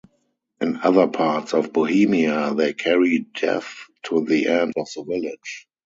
[0.59, 5.67] In other parts of Bohemia they carry Death to the end of the village.